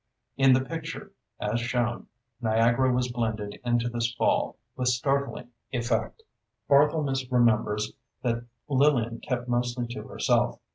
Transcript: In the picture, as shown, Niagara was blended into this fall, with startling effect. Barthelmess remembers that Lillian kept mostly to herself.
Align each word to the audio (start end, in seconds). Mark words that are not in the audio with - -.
In 0.35 0.53
the 0.53 0.65
picture, 0.65 1.11
as 1.39 1.59
shown, 1.61 2.07
Niagara 2.41 2.91
was 2.91 3.11
blended 3.11 3.59
into 3.63 3.87
this 3.87 4.11
fall, 4.11 4.57
with 4.75 4.87
startling 4.87 5.49
effect. 5.71 6.23
Barthelmess 6.67 7.31
remembers 7.31 7.93
that 8.23 8.45
Lillian 8.67 9.19
kept 9.19 9.47
mostly 9.47 9.85
to 9.89 10.01
herself. 10.01 10.59